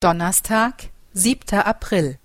[0.00, 2.18] Donnerstag, siebter April.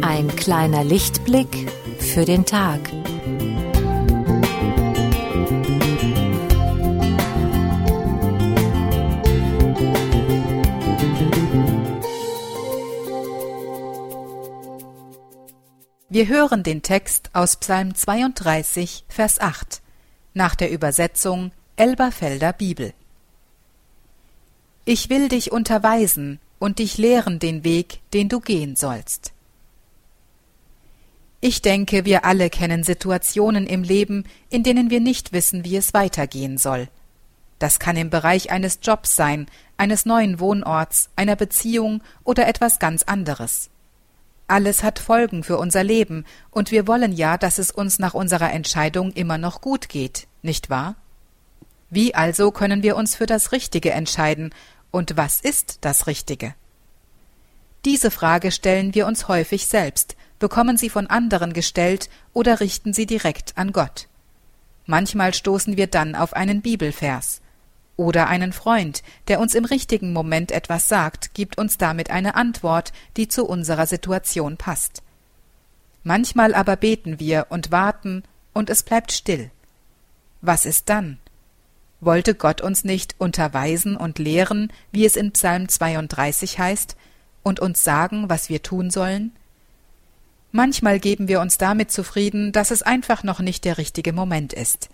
[0.00, 2.80] Ein kleiner Lichtblick für den Tag.
[16.12, 19.80] Wir hören den Text aus Psalm 32, Vers 8
[20.34, 22.92] nach der Übersetzung Elberfelder Bibel.
[24.84, 29.32] Ich will dich unterweisen und dich lehren den Weg, den du gehen sollst.
[31.40, 35.94] Ich denke, wir alle kennen Situationen im Leben, in denen wir nicht wissen, wie es
[35.94, 36.88] weitergehen soll.
[37.58, 39.46] Das kann im Bereich eines Jobs sein,
[39.78, 43.70] eines neuen Wohnorts, einer Beziehung oder etwas ganz anderes.
[44.52, 48.52] Alles hat Folgen für unser Leben, und wir wollen ja, dass es uns nach unserer
[48.52, 50.94] Entscheidung immer noch gut geht, nicht wahr?
[51.88, 54.54] Wie also können wir uns für das Richtige entscheiden,
[54.90, 56.54] und was ist das Richtige?
[57.86, 63.06] Diese Frage stellen wir uns häufig selbst, bekommen sie von anderen gestellt oder richten sie
[63.06, 64.06] direkt an Gott.
[64.84, 67.40] Manchmal stoßen wir dann auf einen Bibelvers
[67.96, 72.92] oder einen Freund, der uns im richtigen Moment etwas sagt, gibt uns damit eine Antwort,
[73.16, 75.02] die zu unserer Situation passt.
[76.02, 79.50] Manchmal aber beten wir und warten, und es bleibt still.
[80.40, 81.18] Was ist dann?
[82.00, 86.96] Wollte Gott uns nicht unterweisen und lehren, wie es in Psalm 32 heißt,
[87.44, 89.32] und uns sagen, was wir tun sollen?
[90.50, 94.90] Manchmal geben wir uns damit zufrieden, dass es einfach noch nicht der richtige Moment ist.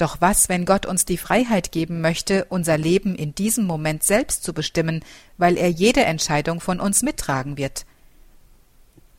[0.00, 4.42] Doch was, wenn Gott uns die Freiheit geben möchte, unser Leben in diesem Moment selbst
[4.42, 5.04] zu bestimmen,
[5.36, 7.84] weil er jede Entscheidung von uns mittragen wird?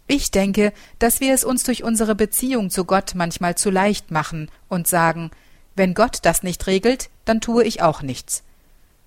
[0.07, 4.49] Ich denke, dass wir es uns durch unsere Beziehung zu Gott manchmal zu leicht machen
[4.69, 5.29] und sagen,
[5.75, 8.41] wenn Gott das nicht regelt, dann tue ich auch nichts.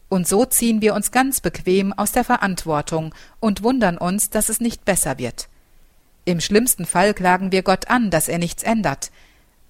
[0.08, 4.60] Und so ziehen wir uns ganz bequem aus der Verantwortung und wundern uns, dass es
[4.60, 5.48] nicht besser wird.
[6.24, 9.10] Im schlimmsten Fall klagen wir Gott an, dass er nichts ändert,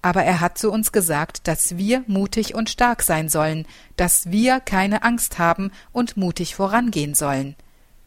[0.05, 3.65] aber er hat zu uns gesagt, dass wir mutig und stark sein sollen,
[3.97, 7.55] dass wir keine Angst haben und mutig vorangehen sollen.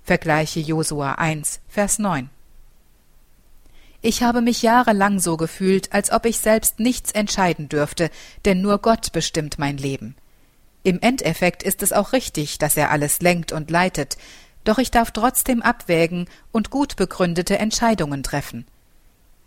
[0.04, 2.31] Vergleiche Josua 1, Vers 9.
[4.00, 8.10] Ich habe mich jahrelang so gefühlt, als ob ich selbst nichts entscheiden dürfte,
[8.44, 10.14] denn nur Gott bestimmt mein Leben.
[10.84, 14.19] Im Endeffekt ist es auch richtig, dass er alles lenkt und leitet,
[14.62, 18.66] doch ich darf trotzdem abwägen und gut begründete Entscheidungen treffen.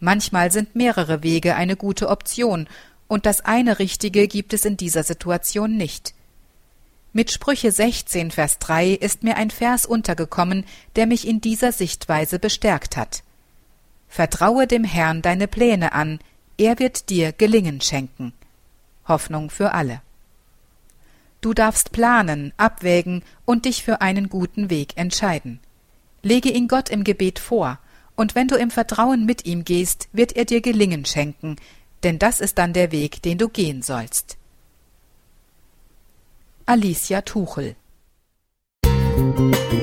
[0.04, 2.68] Manchmal sind mehrere Wege eine gute Option,
[3.08, 6.16] und das eine Richtige gibt es in dieser Situation nicht.
[7.14, 12.40] Mit Sprüche 16, Vers 3 ist mir ein Vers untergekommen, der mich in dieser Sichtweise
[12.40, 13.22] bestärkt hat.
[14.10, 16.20] Vertraue dem Herrn deine Pläne an,
[16.58, 18.34] er wird dir Gelingen schenken.
[19.08, 20.02] Hoffnung für alle.
[21.42, 25.60] Du darfst planen, abwägen und dich für einen guten Weg entscheiden.
[26.24, 27.78] Lege ihn Gott im Gebet vor
[28.16, 31.56] und wenn du im Vertrauen mit ihm gehst, wird er dir Gelingen schenken,
[32.04, 34.38] denn das ist dann der Weg, den du gehen sollst.
[36.66, 37.76] Alicia Tuchel
[38.84, 39.82] Musik